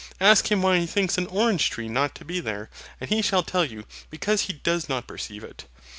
Ask 0.19 0.51
him 0.51 0.63
why 0.63 0.79
he 0.79 0.87
thinks 0.87 1.19
an 1.19 1.27
orange 1.27 1.69
tree 1.69 1.87
not 1.87 2.15
to 2.15 2.25
be 2.25 2.39
there, 2.39 2.71
and 2.99 3.11
he 3.11 3.21
shall 3.21 3.43
tell 3.43 3.63
you, 3.65 3.85
because 4.09 4.41
he 4.47 4.53
does 4.53 4.89
not 4.89 5.05
perceive 5.05 5.43
it. 5.43 5.65